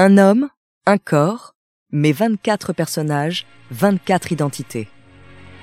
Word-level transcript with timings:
Un 0.00 0.16
homme, 0.16 0.48
un 0.86 0.96
corps, 0.96 1.56
mais 1.90 2.12
24 2.12 2.72
personnages, 2.72 3.48
24 3.72 4.30
identités. 4.30 4.86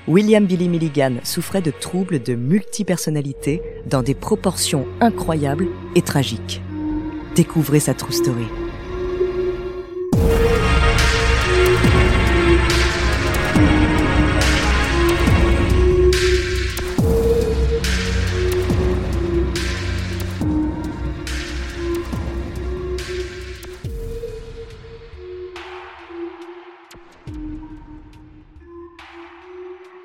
William 0.08 0.44
Billy 0.44 0.68
Milligan 0.68 1.14
souffrait 1.24 1.62
de 1.62 1.70
troubles 1.70 2.22
de 2.22 2.34
multipersonnalité 2.34 3.62
dans 3.86 4.02
des 4.02 4.14
proportions 4.14 4.86
incroyables 5.00 5.68
et 5.94 6.02
tragiques. 6.02 6.60
Découvrez 7.34 7.80
sa 7.80 7.94
true 7.94 8.12
story. 8.12 8.44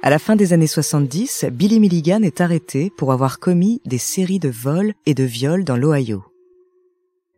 À 0.04 0.10
la 0.10 0.18
fin 0.18 0.36
des 0.36 0.52
années 0.52 0.66
70, 0.66 1.46
Billy 1.52 1.80
Milligan 1.80 2.24
est 2.24 2.42
arrêté 2.42 2.92
pour 2.98 3.12
avoir 3.12 3.38
commis 3.38 3.82
des 3.86 4.00
séries 4.00 4.40
de 4.40 4.50
vols 4.50 4.96
et 5.06 5.14
de 5.14 5.24
viols 5.24 5.64
dans 5.64 5.78
l'Ohio. 5.78 6.24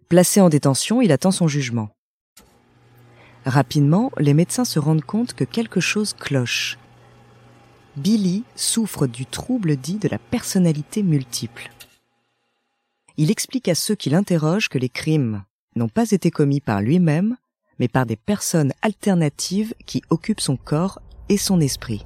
Placé 0.08 0.40
en 0.40 0.48
détention, 0.48 1.02
il 1.02 1.12
attend 1.12 1.32
son 1.32 1.50
jugement. 1.50 1.90
Rapidement, 3.46 4.14
les 4.18 4.34
médecins 4.34 4.64
se 4.64 4.80
rendent 4.80 5.04
compte 5.04 5.34
que 5.34 5.44
quelque 5.44 5.82
chose 5.82 6.14
cloche. 6.14 6.78
Billy 7.98 8.46
souffre 8.56 9.08
du 9.08 9.26
trouble 9.26 9.76
dit 9.76 9.98
de 9.98 10.08
la 10.08 10.18
personnalité 10.18 11.04
multiple. 11.04 11.70
Il 13.18 13.30
explique 13.30 13.68
à 13.68 13.76
ceux 13.76 13.96
qui 13.96 14.10
l'interrogent 14.10 14.70
que 14.70 14.80
les 14.80 14.88
crimes 14.88 15.44
n'ont 15.76 15.90
pas 15.90 16.12
été 16.12 16.32
commis 16.32 16.62
par 16.62 16.82
lui-même, 16.82 17.36
mais 17.78 17.90
par 17.90 18.06
des 18.06 18.16
personnes 18.16 18.72
alternatives 18.82 19.74
qui 19.86 20.02
occupent 20.10 20.40
son 20.40 20.56
corps 20.56 21.02
et 21.28 21.38
son 21.38 21.60
esprit. 21.60 22.06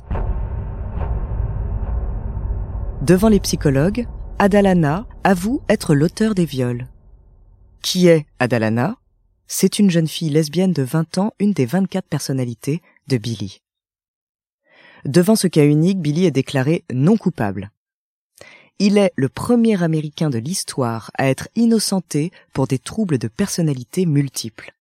Devant 3.04 3.30
les 3.30 3.40
psychologues, 3.40 4.08
Adalana 4.40 5.06
avoue 5.24 5.62
être 5.70 5.94
l'auteur 5.94 6.34
des 6.34 6.46
viols. 6.46 6.88
Qui 7.84 8.08
est 8.08 8.26
Adalana? 8.40 8.98
C'est 9.46 9.78
une 9.78 9.92
jeune 9.92 10.08
fille 10.08 10.32
lesbienne 10.32 10.74
de 10.74 10.82
20 10.82 11.20
ans, 11.20 11.32
une 11.40 11.54
des 11.54 11.68
24 11.68 12.08
personnalités 12.08 12.82
de 13.08 13.18
Billy. 13.18 13.62
Devant 15.06 15.36
ce 15.36 15.48
cas 15.48 15.64
unique, 15.64 16.02
Billy 16.02 16.26
est 16.26 16.32
déclaré 16.32 16.86
non 16.92 17.18
coupable. 17.18 17.70
Il 18.80 18.98
est 18.98 19.14
le 19.16 19.30
premier 19.30 19.82
Américain 19.84 20.32
de 20.32 20.40
l'histoire 20.40 21.12
à 21.20 21.28
être 21.28 21.50
innocenté 21.56 22.32
pour 22.52 22.66
des 22.66 22.80
troubles 22.80 23.20
de 23.20 23.28
personnalité 23.28 24.08
multiples. 24.08 24.74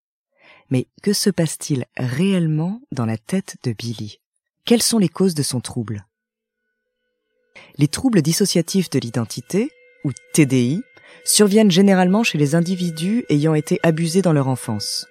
Mais 0.70 0.86
que 1.02 1.12
se 1.12 1.28
passe-t-il 1.28 1.84
réellement 1.98 2.80
dans 2.92 3.06
la 3.06 3.18
tête 3.18 3.58
de 3.62 3.72
Billy 3.72 4.20
Quelles 4.64 4.82
sont 4.82 4.98
les 4.98 5.10
causes 5.10 5.34
de 5.34 5.42
son 5.42 5.60
trouble? 5.60 6.06
Les 7.78 7.88
troubles 7.88 8.22
dissociatifs 8.22 8.90
de 8.90 8.98
l'identité, 8.98 9.70
ou 10.04 10.12
TDI, 10.32 10.82
surviennent 11.24 11.70
généralement 11.70 12.22
chez 12.22 12.38
les 12.38 12.54
individus 12.54 13.24
ayant 13.28 13.54
été 13.54 13.78
abusés 13.82 14.22
dans 14.22 14.32
leur 14.32 14.48
enfance. 14.48 15.06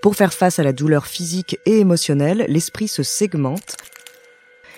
Pour 0.00 0.16
faire 0.16 0.32
face 0.32 0.58
à 0.58 0.62
la 0.62 0.72
douleur 0.72 1.06
physique 1.06 1.58
et 1.66 1.78
émotionnelle, 1.78 2.44
l'esprit 2.48 2.88
se 2.88 3.02
segmente 3.02 3.76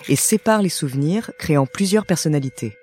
et 0.09 0.17
sépare 0.17 0.63
les 0.63 0.69
souvenirs, 0.69 1.31
créant 1.39 1.67
plusieurs 1.67 2.07
personnalités. 2.07 2.77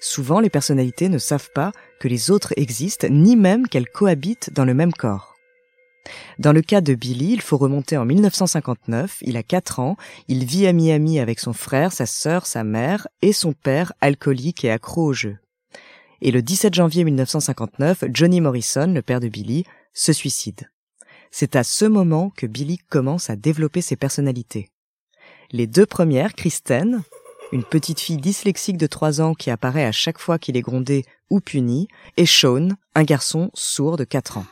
Souvent, 0.00 0.40
les 0.40 0.50
personnalités 0.50 1.08
ne 1.08 1.18
savent 1.18 1.50
pas 1.54 1.72
que 1.98 2.08
les 2.08 2.30
autres 2.30 2.52
existent, 2.56 3.08
ni 3.10 3.36
même 3.36 3.66
qu'elles 3.66 3.88
cohabitent 3.88 4.52
dans 4.52 4.66
le 4.66 4.74
même 4.74 4.92
corps. 4.92 5.33
Dans 6.38 6.52
le 6.52 6.62
cas 6.62 6.80
de 6.80 6.94
Billy, 6.94 7.32
il 7.32 7.40
faut 7.40 7.56
remonter 7.56 7.96
en 7.96 8.04
1959, 8.04 9.18
il 9.22 9.36
a 9.36 9.42
4 9.42 9.80
ans, 9.80 9.96
il 10.28 10.44
vit 10.44 10.66
à 10.66 10.72
Miami 10.72 11.18
avec 11.18 11.40
son 11.40 11.52
frère, 11.52 11.92
sa 11.92 12.06
sœur, 12.06 12.46
sa 12.46 12.64
mère 12.64 13.08
et 13.22 13.32
son 13.32 13.52
père 13.52 13.92
alcoolique 14.00 14.64
et 14.64 14.70
accro 14.70 15.04
au 15.04 15.12
jeu. 15.12 15.38
Et 16.20 16.30
le 16.30 16.42
17 16.42 16.74
janvier 16.74 17.04
1959, 17.04 18.04
Johnny 18.12 18.40
Morrison, 18.40 18.86
le 18.86 19.02
père 19.02 19.20
de 19.20 19.28
Billy, 19.28 19.64
se 19.92 20.12
suicide. 20.12 20.70
C'est 21.30 21.56
à 21.56 21.64
ce 21.64 21.84
moment 21.84 22.30
que 22.36 22.46
Billy 22.46 22.78
commence 22.78 23.30
à 23.30 23.36
développer 23.36 23.80
ses 23.80 23.96
personnalités. 23.96 24.70
Les 25.50 25.66
deux 25.66 25.86
premières, 25.86 26.34
Kristen, 26.34 27.02
une 27.52 27.64
petite 27.64 28.00
fille 28.00 28.16
dyslexique 28.16 28.76
de 28.76 28.86
3 28.86 29.20
ans 29.20 29.34
qui 29.34 29.50
apparaît 29.50 29.84
à 29.84 29.92
chaque 29.92 30.18
fois 30.18 30.38
qu'il 30.38 30.56
est 30.56 30.62
grondé 30.62 31.04
ou 31.30 31.40
puni, 31.40 31.88
et 32.16 32.26
Sean, 32.26 32.70
un 32.94 33.04
garçon 33.04 33.50
sourd 33.54 33.96
de 33.96 34.04
4 34.04 34.38
ans. 34.38 34.46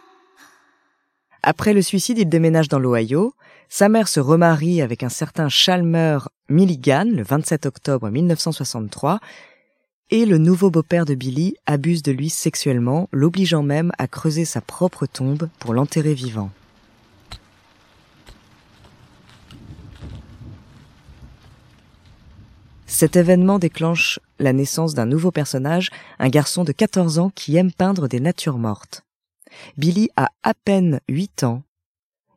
Après 1.43 1.73
le 1.73 1.83
suicide, 1.83 2.19
il 2.19 2.29
déménage 2.29 2.69
dans 2.69 2.79
l'Ohio. 2.79 3.35
Sa 3.69 3.89
mère 3.89 4.07
se 4.07 4.21
remarie 4.21 4.81
avec 4.81 5.03
un 5.03 5.09
certain 5.09 5.49
Chalmer 5.49 6.19
Milligan 6.49 7.07
le 7.11 7.25
27 7.25 7.67
octobre 7.67 8.11
1963 8.11 9.19
et 10.11 10.25
le 10.25 10.39
nouveau 10.39 10.71
beau-père 10.71 11.05
de 11.05 11.17
Billy 11.17 11.57
abuse 11.67 12.03
de 12.03 12.13
lui 12.13 12.31
sexuellement, 12.31 13.09
l'obligeant 13.11 13.63
même 13.63 13.91
à 13.99 14.07
creuser 14.07 14.45
sa 14.45 14.61
propre 14.61 15.07
tombe 15.07 15.49
pour 15.59 15.75
l'enterrer 15.75 16.15
vivant. 16.15 16.51
Cet 22.87 23.17
événement 23.17 23.59
déclenche 23.59 24.21
la 24.39 24.53
naissance 24.53 24.95
d'un 24.95 25.07
nouveau 25.07 25.33
personnage, 25.33 25.91
un 26.21 26.29
garçon 26.29 26.63
de 26.63 26.71
14 26.71 27.19
ans 27.19 27.33
qui 27.35 27.57
aime 27.57 27.73
peindre 27.73 28.07
des 28.07 28.21
natures 28.21 28.59
mortes. 28.59 29.03
Billy 29.77 30.09
a 30.17 30.31
à 30.43 30.55
peine 30.55 31.01
8 31.09 31.45
ans 31.45 31.63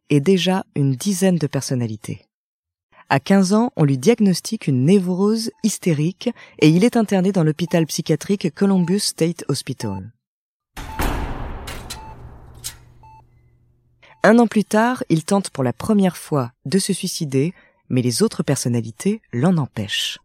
et 0.10 0.20
déjà 0.20 0.66
une 0.76 0.96
dizaine 0.96 1.38
de 1.38 1.48
personnalités. 1.48 2.26
À 3.10 3.20
15 3.20 3.54
ans, 3.54 3.72
on 3.76 3.84
lui 3.84 3.98
diagnostique 3.98 4.68
une 4.68 4.86
névrose 4.86 5.52
hystérique 5.64 6.30
et 6.60 6.70
il 6.70 6.84
est 6.84 6.98
interné 6.98 7.32
dans 7.32 7.44
l'hôpital 7.44 7.86
psychiatrique 7.86 8.54
Columbus 8.54 9.00
State 9.00 9.46
Hospital. 9.48 10.12
Un 14.24 14.40
an 14.40 14.48
plus 14.48 14.64
tard, 14.64 15.04
il 15.10 15.24
tente 15.24 15.52
pour 15.52 15.64
la 15.64 15.72
première 15.72 16.18
fois 16.18 16.52
de 16.66 16.80
se 16.80 16.94
suicider, 16.94 17.54
mais 17.90 18.02
les 18.02 18.24
autres 18.24 18.42
personnalités 18.42 19.22
l'en 19.32 19.58
empêchent. 19.58 20.18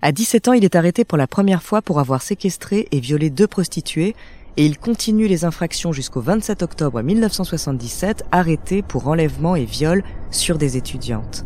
À 0.00 0.12
17 0.12 0.46
ans, 0.48 0.52
il 0.52 0.64
est 0.64 0.76
arrêté 0.76 1.04
pour 1.04 1.18
la 1.18 1.26
première 1.26 1.64
fois 1.64 1.82
pour 1.82 1.98
avoir 1.98 2.22
séquestré 2.22 2.86
et 2.92 3.00
violé 3.00 3.30
deux 3.30 3.48
prostituées 3.48 4.14
et 4.56 4.66
il 4.66 4.78
continue 4.78 5.26
les 5.26 5.44
infractions 5.44 5.92
jusqu'au 5.92 6.20
27 6.20 6.62
octobre 6.62 7.00
1977, 7.02 8.24
arrêté 8.32 8.82
pour 8.82 9.08
enlèvement 9.08 9.56
et 9.56 9.64
viol 9.64 10.04
sur 10.30 10.58
des 10.58 10.76
étudiantes. 10.76 11.44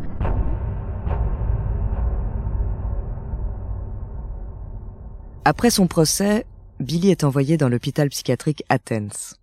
Après 5.45 5.69
son 5.69 5.87
procès, 5.87 6.45
Billy 6.79 7.09
est 7.09 7.23
envoyé 7.23 7.55
dans 7.55 7.69
l'hôpital 7.69 8.09
psychiatrique 8.09 8.63
Athens. 8.67 9.35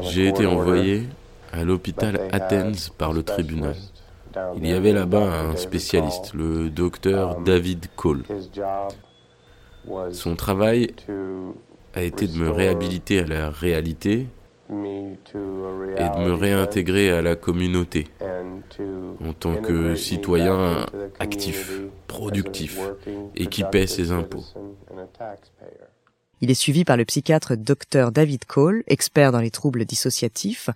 J'ai 0.00 0.28
été 0.28 0.46
envoyé 0.46 1.06
à 1.52 1.64
l'hôpital 1.64 2.28
Athens 2.32 2.90
par 2.96 3.12
le 3.12 3.22
tribunal. 3.22 3.76
Il 4.56 4.66
y 4.66 4.72
avait 4.72 4.92
là-bas 4.92 5.50
un 5.50 5.56
spécialiste, 5.56 6.32
le 6.32 6.70
docteur 6.70 7.40
David 7.40 7.86
Cole. 7.96 8.22
Son 10.12 10.36
travail 10.36 10.94
a 11.94 12.02
été 12.02 12.26
de 12.26 12.36
me 12.36 12.50
réhabiliter 12.50 13.20
à 13.20 13.26
la 13.26 13.50
réalité 13.50 14.26
et 14.70 14.72
de 14.72 16.24
me 16.24 16.32
réintégrer 16.32 17.10
à 17.10 17.22
la 17.22 17.36
communauté 17.36 18.06
en 19.24 19.32
tant 19.32 19.56
que 19.56 19.94
citoyen 19.94 20.86
actif, 21.18 21.80
productif 22.06 22.78
et 23.34 23.46
qui 23.46 23.64
paie 23.64 23.86
ses 23.86 24.12
impôts. 24.12 24.44
Il 26.40 26.50
est 26.50 26.54
suivi 26.54 26.84
par 26.84 26.96
le 26.96 27.04
psychiatre 27.04 27.56
Dr 27.56 28.12
David 28.12 28.44
Cole, 28.44 28.84
expert 28.86 29.32
dans 29.32 29.40
les 29.40 29.50
troubles 29.50 29.84
dissociatifs, 29.84 30.70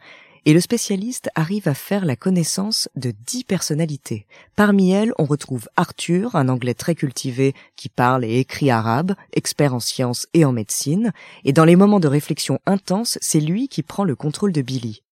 et 0.44 0.52
le 0.52 0.60
spécialiste 0.60 1.30
arrive 1.34 1.68
à 1.68 1.74
faire 1.74 2.04
la 2.04 2.16
connaissance 2.16 2.88
de 2.96 3.12
dix 3.26 3.44
personnalités. 3.44 4.26
Parmi 4.56 4.90
elles, 4.90 5.12
on 5.18 5.24
retrouve 5.24 5.68
Arthur, 5.76 6.34
un 6.34 6.48
anglais 6.48 6.74
très 6.74 6.94
cultivé 6.94 7.54
qui 7.76 7.88
parle 7.88 8.24
et 8.24 8.38
écrit 8.38 8.70
arabe, 8.70 9.14
expert 9.32 9.74
en 9.74 9.80
sciences 9.80 10.26
et 10.34 10.44
en 10.44 10.52
médecine, 10.52 11.12
et 11.44 11.52
dans 11.52 11.64
les 11.64 11.76
moments 11.76 12.00
de 12.00 12.08
réflexion 12.08 12.58
intense, 12.66 13.18
c'est 13.20 13.40
lui 13.40 13.68
qui 13.68 13.82
prend 13.82 14.04
le 14.04 14.16
contrôle 14.16 14.52
de 14.52 14.62
Billy. 14.62 15.02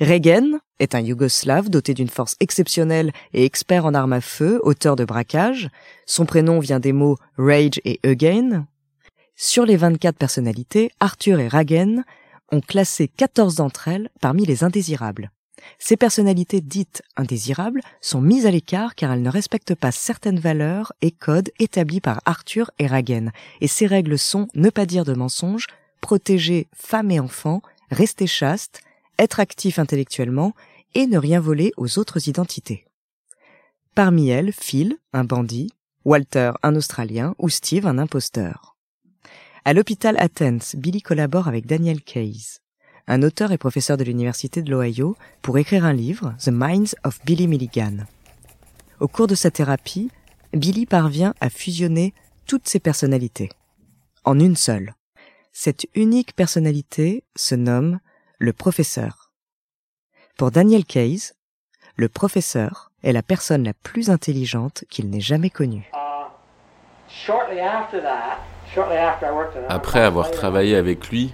Regen 0.00 0.60
est 0.78 0.94
un 0.94 1.00
Yougoslave 1.00 1.68
doté 1.68 1.94
d'une 1.94 2.08
force 2.08 2.36
exceptionnelle 2.38 3.12
et 3.32 3.44
expert 3.44 3.86
en 3.86 3.94
armes 3.94 4.12
à 4.12 4.20
feu, 4.20 4.60
auteur 4.62 4.94
de 4.94 5.04
braquage. 5.04 5.68
Son 6.06 6.26
prénom 6.26 6.60
vient 6.60 6.80
des 6.80 6.92
mots 6.92 7.16
rage 7.36 7.80
et 7.84 7.98
again. 8.04 8.66
Sur 9.36 9.66
les 9.66 9.76
24 9.76 10.16
personnalités, 10.16 10.90
Arthur 11.00 11.40
et 11.40 11.48
Ragen 11.48 12.04
ont 12.52 12.60
classé 12.60 13.08
14 13.08 13.56
d'entre 13.56 13.88
elles 13.88 14.10
parmi 14.20 14.44
les 14.44 14.64
indésirables. 14.64 15.30
Ces 15.78 15.96
personnalités 15.96 16.60
dites 16.60 17.02
indésirables 17.16 17.80
sont 18.00 18.20
mises 18.20 18.46
à 18.46 18.50
l'écart 18.50 18.94
car 18.94 19.12
elles 19.12 19.22
ne 19.22 19.30
respectent 19.30 19.74
pas 19.74 19.92
certaines 19.92 20.38
valeurs 20.38 20.92
et 21.00 21.10
codes 21.10 21.50
établis 21.58 22.00
par 22.00 22.20
Arthur 22.24 22.70
et 22.78 22.86
Ragen. 22.86 23.32
Et 23.60 23.68
ces 23.68 23.86
règles 23.86 24.18
sont 24.18 24.48
ne 24.54 24.70
pas 24.70 24.86
dire 24.86 25.04
de 25.04 25.14
mensonges, 25.14 25.66
protéger 26.00 26.68
femmes 26.74 27.10
et 27.10 27.20
enfants, 27.20 27.62
rester 27.90 28.26
chaste, 28.26 28.82
être 29.18 29.40
actif 29.40 29.78
intellectuellement 29.78 30.54
et 30.94 31.06
ne 31.06 31.18
rien 31.18 31.40
voler 31.40 31.72
aux 31.76 31.98
autres 31.98 32.28
identités. 32.28 32.84
Parmi 33.94 34.28
elles, 34.28 34.52
Phil, 34.52 34.98
un 35.12 35.24
bandit, 35.24 35.72
Walter, 36.04 36.52
un 36.62 36.74
Australien, 36.76 37.34
ou 37.38 37.48
Steve, 37.48 37.86
un 37.86 37.98
imposteur. 37.98 38.73
À 39.66 39.72
l'hôpital 39.72 40.14
Athens, 40.18 40.76
Billy 40.76 41.00
collabore 41.00 41.48
avec 41.48 41.64
Daniel 41.64 42.02
Case, 42.02 42.60
un 43.06 43.22
auteur 43.22 43.50
et 43.50 43.56
professeur 43.56 43.96
de 43.96 44.04
l'université 44.04 44.60
de 44.60 44.70
l'Ohio, 44.70 45.16
pour 45.40 45.56
écrire 45.56 45.86
un 45.86 45.94
livre, 45.94 46.34
The 46.38 46.48
Minds 46.48 46.94
of 47.02 47.18
Billy 47.24 47.48
Milligan. 47.48 48.04
Au 49.00 49.08
cours 49.08 49.26
de 49.26 49.34
sa 49.34 49.50
thérapie, 49.50 50.10
Billy 50.52 50.84
parvient 50.84 51.32
à 51.40 51.48
fusionner 51.48 52.12
toutes 52.44 52.68
ses 52.68 52.78
personnalités. 52.78 53.48
En 54.24 54.38
une 54.38 54.56
seule. 54.56 54.92
Cette 55.54 55.86
unique 55.94 56.36
personnalité 56.36 57.24
se 57.34 57.54
nomme 57.54 58.00
le 58.38 58.52
professeur. 58.52 59.32
Pour 60.36 60.50
Daniel 60.50 60.84
Case, 60.84 61.32
le 61.96 62.10
professeur 62.10 62.92
est 63.02 63.12
la 63.12 63.22
personne 63.22 63.64
la 63.64 63.72
plus 63.72 64.10
intelligente 64.10 64.84
qu'il 64.90 65.08
n'ait 65.08 65.20
jamais 65.20 65.50
connue. 65.50 65.90
Après 69.68 70.00
avoir 70.00 70.30
travaillé 70.30 70.76
avec 70.76 71.08
lui, 71.08 71.32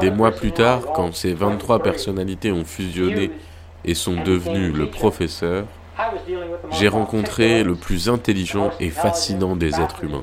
des 0.00 0.10
mois 0.10 0.30
plus 0.30 0.52
tard, 0.52 0.80
quand 0.94 1.14
ces 1.14 1.34
23 1.34 1.82
personnalités 1.82 2.52
ont 2.52 2.64
fusionné 2.64 3.30
et 3.84 3.94
sont 3.94 4.22
devenues 4.22 4.72
le 4.72 4.90
professeur, 4.90 5.66
j'ai 6.70 6.88
rencontré 6.88 7.64
le 7.64 7.74
plus 7.74 8.08
intelligent 8.08 8.70
et 8.80 8.90
fascinant 8.90 9.56
des 9.56 9.80
êtres 9.80 10.04
humains. 10.04 10.22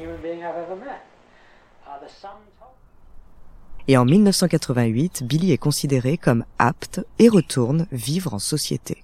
Et 3.88 3.97
en 3.97 4.05
1988, 4.05 5.23
Billy 5.23 5.51
est 5.51 5.57
considéré 5.57 6.17
comme 6.17 6.45
apte 6.59 7.01
et 7.17 7.27
retourne 7.27 7.88
vivre 7.91 8.35
en 8.35 8.39
société. 8.39 9.03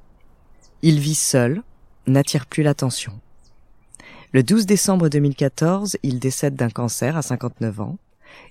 Il 0.83 0.99
vit 0.99 1.15
seul, 1.15 1.63
n'attire 2.05 2.45
plus 2.45 2.61
l'attention. 2.61 3.19
Le 4.33 4.43
12 4.43 4.65
décembre 4.65 5.09
2014, 5.09 5.97
il 6.03 6.19
décède 6.19 6.55
d'un 6.55 6.69
cancer 6.69 7.15
à 7.15 7.21
59 7.21 7.81
ans. 7.81 7.97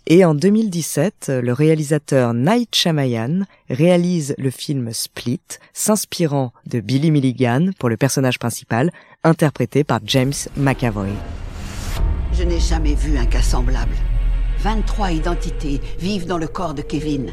Et 0.06 0.24
en 0.24 0.34
2017, 0.34 1.30
le 1.42 1.52
réalisateur 1.52 2.32
Night 2.32 2.74
Shyamalan 2.74 3.44
réalise 3.68 4.34
le 4.38 4.50
film 4.50 4.92
Split, 4.92 5.40
s'inspirant 5.72 6.52
de 6.66 6.80
Billy 6.80 7.10
Milligan 7.10 7.70
pour 7.78 7.88
le 7.88 7.96
personnage 7.96 8.38
principal, 8.38 8.90
interprété 9.24 9.84
par 9.84 10.00
James 10.04 10.32
McAvoy. 10.56 11.10
Je 12.32 12.42
n'ai 12.42 12.60
jamais 12.60 12.94
vu 12.94 13.16
un 13.16 13.26
cas 13.26 13.42
semblable. 13.42 13.94
23 14.60 15.12
identités 15.12 15.80
vivent 15.98 16.26
dans 16.26 16.38
le 16.38 16.48
corps 16.48 16.74
de 16.74 16.82
Kevin. 16.82 17.32